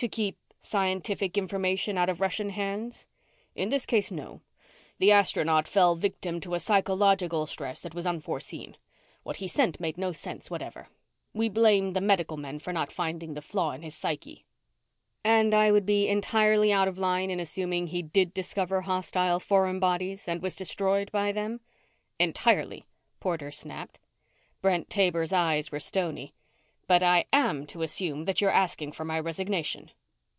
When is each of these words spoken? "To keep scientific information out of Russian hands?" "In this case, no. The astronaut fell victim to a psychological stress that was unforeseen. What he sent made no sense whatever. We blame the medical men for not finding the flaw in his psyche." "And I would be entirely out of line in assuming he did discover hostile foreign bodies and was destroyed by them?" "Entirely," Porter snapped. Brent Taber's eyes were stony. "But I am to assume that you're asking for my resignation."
"To 0.00 0.08
keep 0.08 0.36
scientific 0.60 1.38
information 1.38 1.96
out 1.96 2.10
of 2.10 2.20
Russian 2.20 2.50
hands?" 2.50 3.06
"In 3.54 3.70
this 3.70 3.86
case, 3.86 4.10
no. 4.10 4.42
The 4.98 5.10
astronaut 5.10 5.66
fell 5.66 5.94
victim 5.94 6.38
to 6.40 6.52
a 6.52 6.60
psychological 6.60 7.46
stress 7.46 7.80
that 7.80 7.94
was 7.94 8.04
unforeseen. 8.06 8.76
What 9.22 9.36
he 9.36 9.48
sent 9.48 9.80
made 9.80 9.96
no 9.96 10.12
sense 10.12 10.50
whatever. 10.50 10.88
We 11.32 11.48
blame 11.48 11.92
the 11.94 12.02
medical 12.02 12.36
men 12.36 12.58
for 12.58 12.74
not 12.74 12.92
finding 12.92 13.32
the 13.32 13.40
flaw 13.40 13.70
in 13.72 13.80
his 13.80 13.94
psyche." 13.94 14.44
"And 15.24 15.54
I 15.54 15.72
would 15.72 15.86
be 15.86 16.08
entirely 16.08 16.70
out 16.74 16.88
of 16.88 16.98
line 16.98 17.30
in 17.30 17.40
assuming 17.40 17.86
he 17.86 18.02
did 18.02 18.34
discover 18.34 18.82
hostile 18.82 19.40
foreign 19.40 19.80
bodies 19.80 20.28
and 20.28 20.42
was 20.42 20.54
destroyed 20.56 21.10
by 21.10 21.32
them?" 21.32 21.62
"Entirely," 22.20 22.84
Porter 23.18 23.50
snapped. 23.50 23.98
Brent 24.60 24.90
Taber's 24.90 25.32
eyes 25.32 25.72
were 25.72 25.80
stony. 25.80 26.34
"But 26.88 27.02
I 27.02 27.24
am 27.32 27.66
to 27.66 27.82
assume 27.82 28.26
that 28.26 28.40
you're 28.40 28.48
asking 28.50 28.92
for 28.92 29.04
my 29.04 29.18
resignation." 29.18 29.90